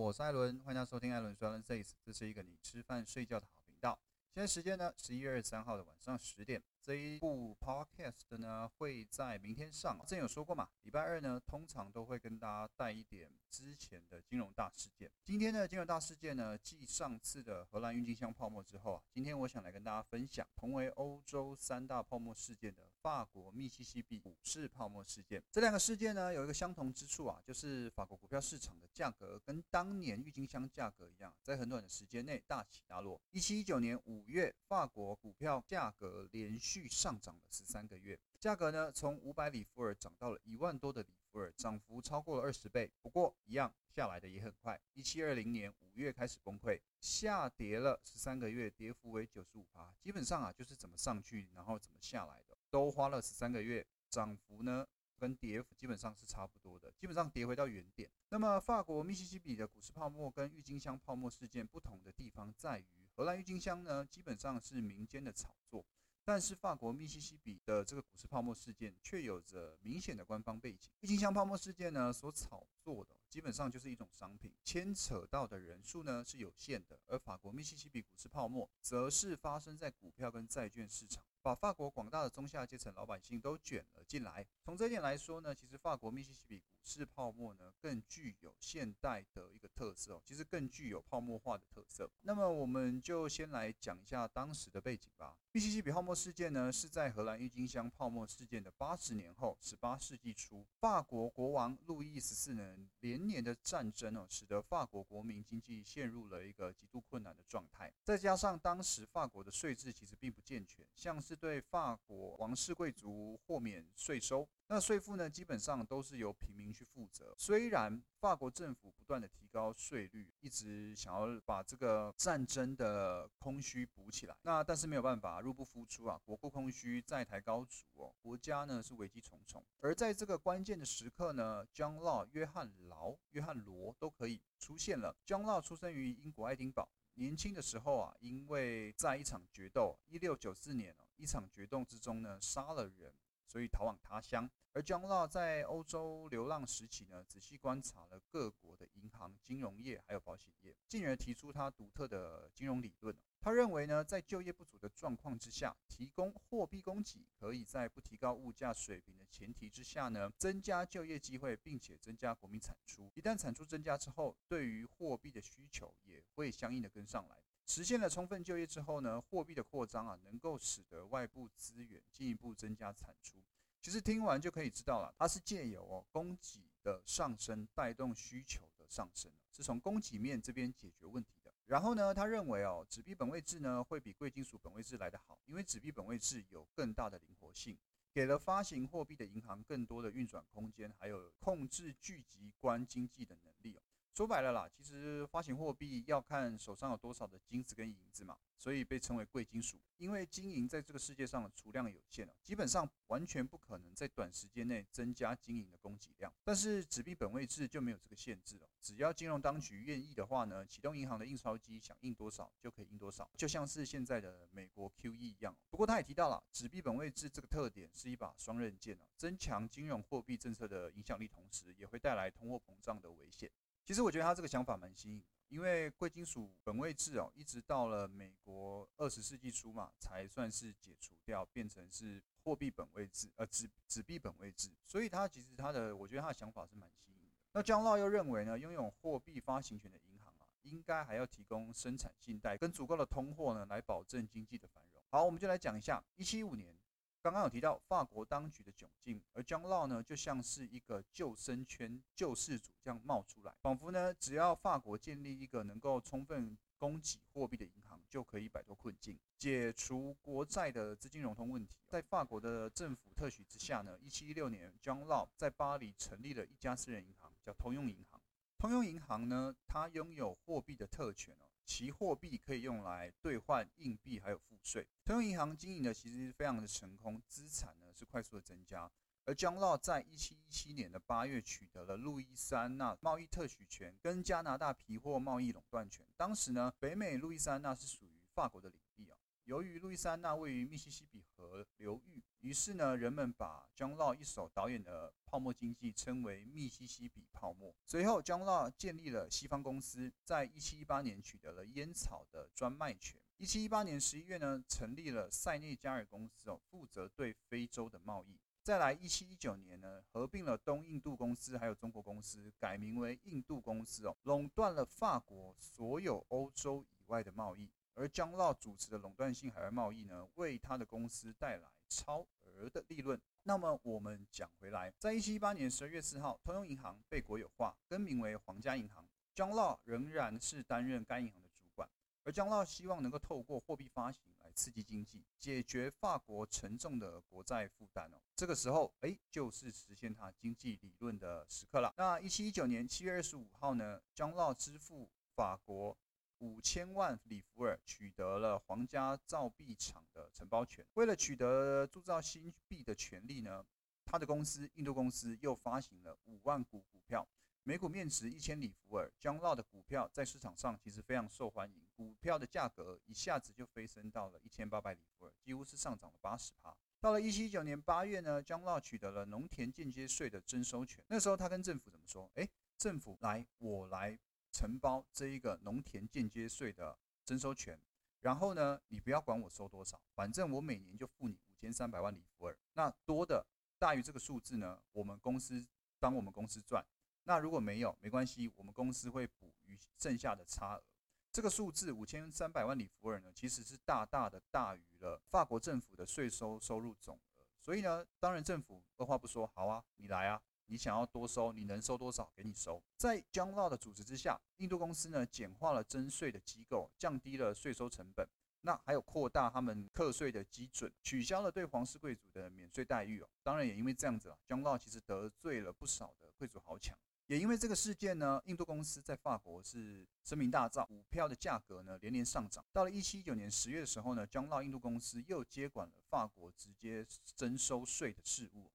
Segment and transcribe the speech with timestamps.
[0.00, 3.98] 我是艾伦，欢迎大家收听艾伦说艾伦 says，这是一个你吃饭睡觉的好频道。
[4.32, 6.62] 现在时间呢，十一月二十三号的晚上十点。
[6.82, 9.98] 这一部 podcast 呢会在明天上。
[10.06, 15.10] 之前有说过嘛，礼拜二呢通常都会跟大家带一点之前的金融大事件。
[15.22, 25.42] 今天的金融大事件呢，继上次的荷兰郁金香泡沫之后啊，今天我想来跟大家分享同为欧洲三大泡沫事件的法国密西西比股市泡沫事件。
[25.50, 33.20] 这两个事件呢有一个相同之处啊，就是法国股票市场的价格跟当年郁金香价格一样，在很短的时间内大起大落。
[33.32, 34.24] 一七一九年五。
[34.30, 42.88] 月，法国股票价格连续续上涨了十三个月，价格呢从五百里弗尔涨到了一万多的里弗尔，涨幅超过了二十倍。
[43.02, 44.80] 不过，一样下来的也很快。
[44.94, 49.94] 一七二零年五月开始崩溃，下跌了十三个月，跌幅为九十五%。
[50.00, 54.86] 基本上啊，就是怎么上去，然后怎么下来的，都花了十三个月，涨幅呢
[55.18, 58.08] 跟跌幅基本上是差不多的，基本上跌回到原点。
[58.28, 62.86] 那么，法国密西西比的股市泡沫跟郁金香泡沫事件不同的地方在于。
[63.16, 65.84] 荷兰郁金香呢，基本上是民间的炒作，
[66.30, 70.88] 但是法国密西西比的这个股市泡沫事件却有着明显的官方背景。
[71.00, 81.22] 郁金香泡沫事件呢，所炒做的基本上就是一种商品，牵扯到的人数呢是有限的，而法国密西西比股市泡沫则是发生在股票跟债券市场。
[81.42, 84.46] 把法国广大的中下阶层老百姓都卷了进来。
[84.62, 92.10] 从这一点来说呢，其实法国密西西比股市泡沫呢更具有现代的一个特色哦，其实更具有泡沫化的特色。
[92.20, 95.34] 那么我们就先来讲一下当时的背景吧。
[95.52, 102.69] 密西西比泡沫事件呢是在荷兰郁金香泡沫事件的八十年后，十八世纪初，法国国王路易十四呢
[103.00, 107.92] 连年的战争哦，使得法国国民经济陷入了一个极度困难的状态。
[108.02, 117.34] 再加上当时法国的税制其实并不健全，像是对法国王室贵族豁免税收，那税负呢，基本上都是由平民去负责。
[117.36, 129.60] 虽然法国政府不断的提高税率，一直想要把这个战争的空虚补起来，那但是没有办法，入不敷出啊，国库空虚，债台高筑哦，国家呢是危机重重。
[129.80, 135.16] 而在这个关键的时刻呢，John Law 约翰劳、约翰罗都可以出现了。
[135.26, 136.88] John Law 出生于英国爱丁堡。
[137.14, 143.12] 年轻的时候啊，因为在一场决斗，一六九四年哦，一场决斗之中呢，杀了人，
[143.50, 144.48] 所以逃往他乡。
[144.72, 153.18] 而 John Law 在欧洲流浪时期呢，仔细观察了各国的银行、金融业还有保险业，进而提出他独特的金融理论。
[153.40, 163.10] 他认为呢，在就业不足的状况之下，提供货币供给可以在不提高物价水平的前提之下呢，增加就业机会，并且增加国民产出。
[163.16, 167.42] 一旦产出增加之后，对于货币的需求也会相应的跟上来。
[167.70, 173.38] 实现了充分就业之后呢，货币的扩张啊，能够使得外部资源进一步增加产出。
[173.80, 181.54] 其实听完就可以知道了，它是借由哦供给的上升带动需求的上升，是从供给面这边解决问题的。
[181.64, 187.78] 然后呢，他认为哦，纸币本位制呢会比贵金属本位制来得好，因为纸币本位制有更大的灵活性，
[188.12, 193.82] 给了发行货币的银行更多的运转空间，还有控制聚集关经济的能力哦。
[194.20, 199.78] 说白了啦，其实发行货币要看手上有多少的金子跟银子嘛，所以被称为贵金属。
[199.96, 206.30] 因为金银在这个世界上的储量有限了，基本上完全不可能在短时间内增加金银的供给量。
[206.44, 215.56] 但是纸币本位制就没有这个限制了，只要金融当局愿意的话呢，启动银行的印钞机，想印多少就可以印多少，就像是现在的美国 QE 一样。
[215.70, 223.50] 不过他也提到了，纸币本位制这个特点是一把双刃剑啊，增强金融货币政策的影响力，同时也会带来通货膨胀的危险。
[223.90, 234.70] 其实我觉得他这个想法蛮新颖的，因为贵金属本位制哦，一直到了美国二十世纪初嘛，才算是解除掉，变成是货币本位制，呃纸纸币本位制。
[234.86, 237.34] 所以他其实他的，我觉得他的想法是蛮新颖的。
[237.50, 245.02] 那江老又认为呢，拥有货币发行权的银行啊，应该还要提供生产信贷跟足够的通货呢，来保证经济的繁荣。
[245.10, 246.72] 好，我们就来讲一下一七五年。
[247.22, 261.74] 刚刚有提到法国当局的窘境，而 John Law 呢，就像是一个救生圈救世主这样冒出来，仿佛呢，只要法国建立一个能够充分供给货币的银行，就可以摆脱困境，解除国债的资金融通问题。
[261.86, 268.18] 在法国的政府特许之下呢，一七一六年，John Law 在巴黎成立了一家私人银行，叫通用银行。
[268.56, 271.49] 通用银行呢，它拥有货币的特权哦。
[271.70, 274.84] 其货币可以用来兑换硬币，还有付税。
[275.04, 278.90] 通用银行经营的其实是非常的成功，资产呢是快速的增加。
[279.24, 286.04] 而 John Law 在一七一七年的八月取得了路易斯安那贸易特许权跟加拿大皮货贸易垄断权。
[286.16, 289.16] 当时呢，北美路易斯安那是属于法国的领地啊。
[289.44, 297.74] 由于路易斯安那位于密西西比河流域，于是呢，人们把江浪一手导演的泡沫经济称为密西西比泡沫。
[297.84, 303.20] 随后江浪建立了西方公司，在一七一八年取得了烟草的专卖权。
[303.36, 308.38] 一七一八年十一月呢，成立了塞内加尔公司哦，负责对非洲的贸易。
[308.62, 317.70] 再来，一七一九年呢，合并了东印度公司还有中国公司，改名为印度公司哦，垄断了法国所有欧洲以外的贸易。
[317.94, 323.20] 而江老主持的垄断性海外贸易呢，为他的公司带来超额的利润。
[323.42, 329.06] 那么我们讲回来，在一七一八年十二月四号，通用银行被国有化，更名为皇家银行。
[329.34, 331.88] 江老仍然是担任该银行的主管。
[332.22, 338.20] 而江老希望能够透过货币发行来刺激经济，解决法国沉重的国债负担哦。
[338.36, 341.94] 这个时候，哎，就是实现他经济理论的时刻了。
[341.96, 345.96] 那一七一九年七月二十五号呢，江老支付法国
[346.40, 350.84] 五千万里弗尔，取得了皇家造币厂的承包权。
[350.94, 353.64] 为了取得铸造新币的权利呢，
[354.04, 357.26] 他的公司印度公司又发行了五万股股票。
[357.62, 366.74] 每股面值一千里弗尔，江老的股票在市场上其实非常受欢迎，股票的价格一下子就飞升到了一千八百里弗尔，几乎是上涨了八十趴。
[366.98, 371.04] 到了一七一九年八月呢，江老取得了农田间接税的征收权。
[371.06, 372.30] 那时候他跟政府怎么说？
[372.34, 372.48] 哎，
[372.78, 374.18] 政府来，我来
[374.50, 377.80] 承包这一个农田间接税的征收权，
[378.20, 382.56] 然后呢，你不要管我收多少，反正我每年就付你五千三百万里弗尔。
[382.74, 383.46] 那多的
[383.78, 385.66] 大于这个数字呢，我们公司
[385.98, 386.84] 帮我们公司赚。
[387.24, 390.82] 那如果没有，没关系，我们公司会补余剩下的差额。
[391.30, 397.46] 这个数字五千三百万里弗尔呢，其实是大大的大于了法国政府的税收收入总额。
[397.60, 402.80] 所以呢，当然政府二话不说，好啊，你来啊，你想要多收，你能收多少，给你收。
[402.96, 408.28] 在 John Law 的主持之下，印度公司呢简化了征税的机构，降低了税收成本。
[408.60, 413.28] 那还有扩大他们课税的基准，取消了对皇室贵族的免税待遇哦。
[413.42, 416.96] 当然也因为这样子啊，John Law 其实得罪了不少的贵族豪强。
[417.26, 422.64] 也因为这个事件呢，印度公司在法国是声名大噪，股票的价格呢连连上涨。
[422.72, 428.70] 到了一七一九年十月的时候呢，江老印度公司又接管了法国直接征收税的事务，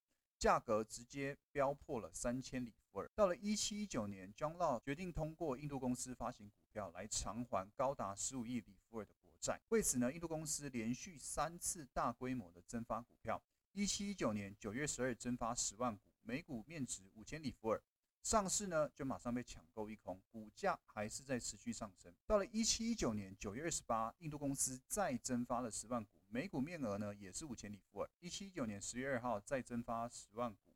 [0.46, 3.10] 价格直接飙破了三千里弗尔。
[3.16, 9.60] 到了一七一九年，，John Law 决定通过印度公司发行股票来偿还高达十五亿里弗尔的国债。
[9.70, 13.42] 为此呢，印度公司连续三次大规模的增发股票。
[13.72, 17.82] 一七一九年九月十二增发十万股，每股面值五千里弗尔。
[18.22, 22.14] 上市呢，就马上被抢购一空，股价还是在持续上升。
[22.28, 28.10] 到了一七一九年九月二十八，印度公司再增发了十万股，每股面额呢也是五千里弗尔。
[28.20, 30.74] 一七一九年十月二号再增发十万股，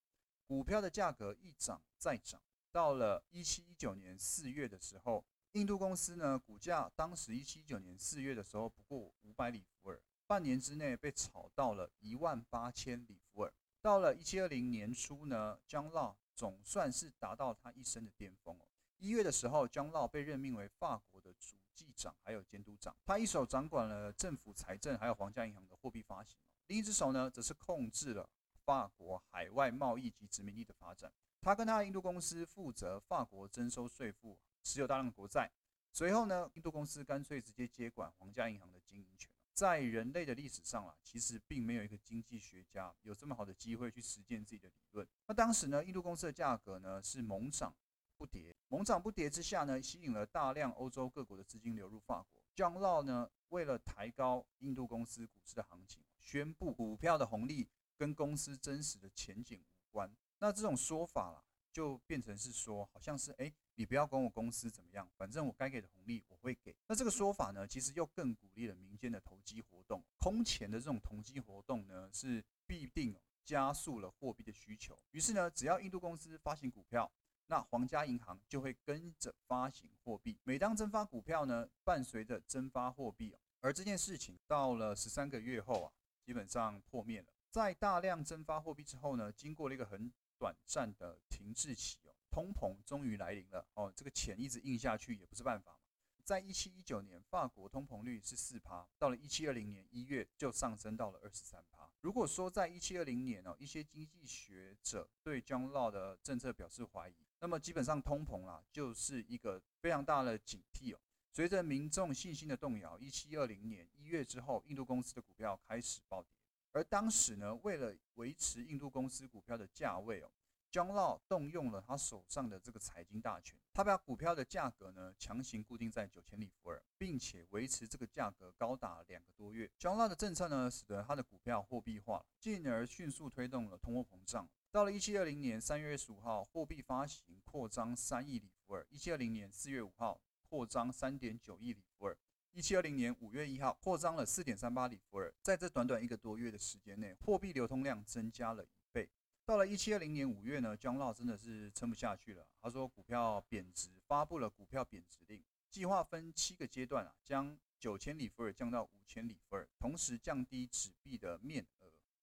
[0.47, 2.41] 股票的价格一涨再涨。
[2.71, 5.21] 到了一七一九年四月的时候，
[5.51, 13.53] 印度公司呢股价当时一七一九年四月的时候不过五百里弗尔，半年之内被炒到了一万八千里弗尔。
[13.81, 16.15] 到了一七二零年初呢，江老。
[16.39, 18.65] 总算是达到他一生的巅峰哦。
[18.99, 22.93] 一月的时候，江老被任命为法国的主计长，还有监督长。
[23.05, 26.37] 他一手掌管了政府财政，还有皇家银行的货币发行
[26.67, 28.29] 另一只手呢，则是控制了
[28.65, 31.11] 法国海外贸易及殖民地的发展。
[31.41, 35.49] 他跟他的印度公司负责法国征收税负，持有大量的国债。
[35.93, 39.31] 随后呢，印度公司干脆直接接管皇家银行的经营权。
[39.53, 45.07] 在人类的历史上啊，其实并没有一个经济学家有这么好的机会去实践自己的理论。
[45.25, 47.73] 那当时呢，印度公司的价格呢是猛涨
[48.19, 52.43] 不跌，猛涨不跌之下呢，吸引了大量欧洲各国的资金流入法国。
[52.53, 60.13] John Law 呢，为了抬高印度公司股市的行情，宣布股票的红利跟公司真实的前景无关。
[60.39, 61.41] 那这种说法啦，
[61.71, 63.51] 就变成是说，好像是哎。
[63.75, 66.75] 你不要管我公司怎么样，反正我该给的红利我会给。
[66.85, 70.03] 那这个说法呢，其实又更鼓励了民间的投机活动。
[70.17, 74.99] 空前的这种投机活动呢，是必定加速了货币的需求。
[75.11, 77.09] 于是呢，只要印度公司发行股票，
[77.51, 80.39] 那皇家银行就会跟着发行货币。
[80.43, 83.39] 每当增发股票呢，伴随着增发货币哦。
[83.59, 85.91] 而这件事情到了十三个月后啊，
[86.23, 87.33] 基本上破灭了。
[87.49, 92.13] 在大量增发货币之后呢，经过了一个很短暂的停滞期哦。
[92.29, 95.79] 通膨终于来临了哦，这个钱一直印下去也不是办法嘛。
[96.23, 101.89] 在一七一九年，法国通膨率是四趴，到了一七二零年一月就上升到了二十三趴。
[102.01, 110.99] 如果说在一七二零年哦，一些经济学者对 John Law 的政策表示怀疑，那么基本上通膨啊就是一个非常大的警惕哦。
[111.31, 116.31] 随着民众信心的动摇，一七二零年一月之后，印度公司的股票开始暴跌。
[116.71, 120.29] 而当时呢，为了维持印度公司股票的价位哦。
[120.71, 129.67] John Law 动用了他手上的这个财经大权，他把股票的价格呢强行固定在九千里弗尔，并且维持这个价格高达两个多月。
[129.79, 134.47] John Law 的政策呢，使得他的股票货币化，进而迅速推动了通货膨胀。
[134.71, 142.13] 到了一七二零年三月二十五号，货币发行扩张三亿里弗尔；一七二零年四月五号，扩张三点九亿里弗尔；
[142.51, 145.33] 一七二零年五月一号，扩张了四点三八里弗尔。
[145.41, 149.09] 在这短短一个多月的时间内，货币流通量增加了一倍。
[149.43, 152.47] 到了一七二零年五月呢，江老真的是撑不下去了。
[152.61, 161.65] 他说股票贬值，发布了股票贬值令，计划分七个阶段啊，将九千里弗尔降到五千里弗尔，同时降低纸币的面。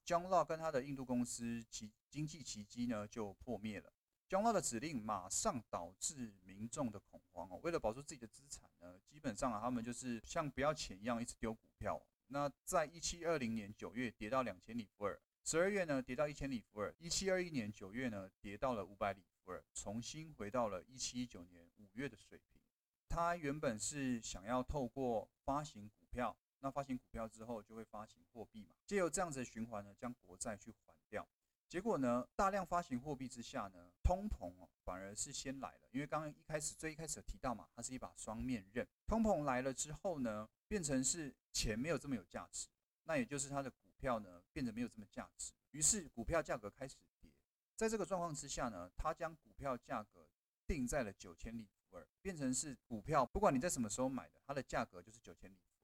[0.06, 3.92] 江老跟他的印度公司其经济奇迹呢就破灭了。
[4.28, 12.00] 江老的指令马上导致民众的恐慌哦，为了保住自己的资产呢，基本上啊他们就是像不要钱一样一直丢股票。
[12.28, 15.20] 那在一七二零年九月跌到两千里弗尔。
[15.44, 22.60] 十二月呢，跌到一千里弗尔；一七二一年九月呢，跌到了五百里弗尔，重新回到了一七一九年五月的水平。
[23.08, 26.36] 他原本是想要透过发行股票，
[26.66, 31.24] 那发行股票之后就会发行货币嘛，借由这样子的循环呢，将国债去还掉。
[31.68, 38.84] 结果呢，大量发行货币之下呢，通膨哦反而是先来了，因为刚刚一开始最一开始提到嘛，它是一把双面刃。
[39.06, 42.66] 通膨来了之后呢，变成是钱没有这么有价值，
[43.04, 43.86] 那也就是它的股。
[43.98, 47.32] 票呢变得没有这么价值，于是股票价格开始跌。
[47.74, 50.28] 在这个状况之下呢，他将股票价格
[50.66, 55.75] 定在了九千里弗尔，变成是股票，不管你在什么时候买的，它的价格就是九千里弗。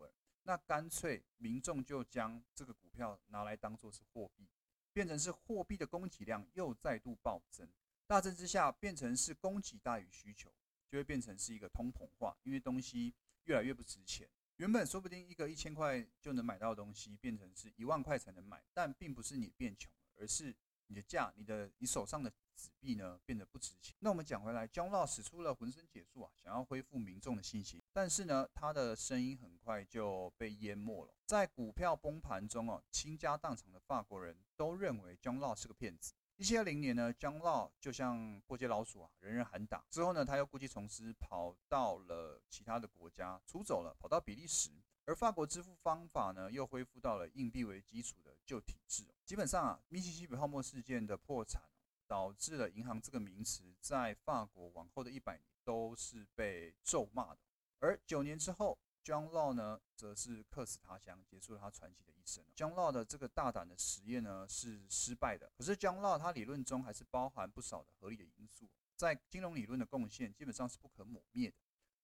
[0.44, 4.48] 那干脆民众就将这个股票拿来当做是货币，
[4.92, 7.68] 变成是货币的供给量又再度暴增。
[8.06, 10.52] 大增之下，变成是供给大于需求，
[10.88, 14.28] 就会变成是一个通膨化，因为东西越来越不值钱。
[14.56, 20.54] 原本说不定一个一千块就能买到的东西，变成是一万块才能买，但并不是你变穷了，而是
[20.88, 23.96] 你的价、你的你手上的纸币呢变得不值钱。
[24.00, 31.14] 那我们讲回来，John Law 使出了浑身解数啊，想要恢复民众的信心，但是呢，他的声音很快就被淹没了。
[31.26, 36.14] 在股票崩盘中哦，倾家荡产的法国人都认为 jon Law 是个骗子。
[36.36, 39.84] 一七二零年呢 jon Law 就像过街老鼠啊，人人喊打。
[39.90, 44.70] 之后呢，他又故技重施，跑到了其他的国家，出走了，跑到比利时。
[45.04, 49.04] 而法国支付方法呢，又恢复到了硬币为基础的旧体制。
[49.24, 51.62] 基本上啊，密西西比泡沫事件的破产，
[52.06, 57.40] 导致了银行这个名词在法国往后的一百年都是被咒骂的。
[57.82, 62.44] 而九年之后，John Law 呢，则是客死他乡，结束了他传奇的一生。
[62.54, 65.50] John Law 的这个大胆的实验呢，是失败的。
[65.58, 71.56] 可是 John Law 他理论中还是包含不少的合理的因素，在金融理论的贡献基本上是不可磨灭的。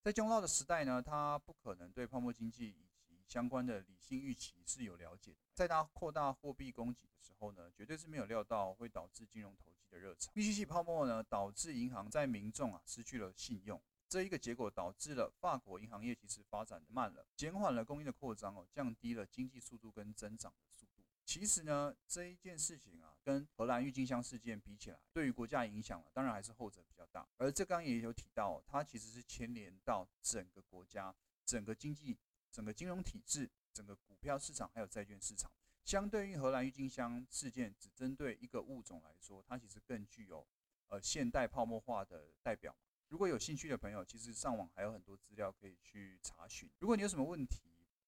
[0.02, 5.36] 在 John Law 的时代呢，他不可能对泡沫经济以及相关的理性预期是有了解。
[5.54, 10.32] 在他扩大货币供给的时候呢，绝对是没有料到会导致金融投机的热潮。
[10.34, 13.80] 密西西泡沫呢，导致银行在民众啊失去了信用。
[14.08, 21.04] 这一个结果导致了法国银行业其实发展的慢了，减缓了供应的扩张哦，降低了经济速度跟增长的速度。
[21.26, 27.28] 其实呢，这一件事情啊，跟荷兰郁金香事件比起来，对于国家影响了，当然还是后者比较大。
[27.36, 32.16] 而这刚也有提到，它其实是牵连到整个国家、整个经济、
[32.50, 35.52] 整个金融体制、整个股票市场还有债券市场。
[35.84, 40.46] 相对于荷兰郁金香事件只针对一个物种来说，它其实更具有
[40.88, 42.74] 呃现代泡沫化的代表。
[43.08, 46.70] 如果有兴趣的朋友，其实上网还有很多资料可以去查询。
[46.78, 47.62] 如果你有什么问题，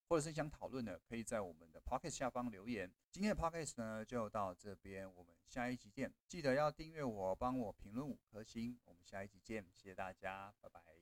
[0.08, 2.92] 或者是想讨论的，可以在我们的 p o c k e t 下方留言。
[3.10, 6.12] 今天的 p o c k e t 呢就到这边，我们下一集见。
[6.28, 8.78] 记得要订阅我，帮我评论五颗星。
[8.84, 10.99] 我们下一集见，谢谢大家，拜拜。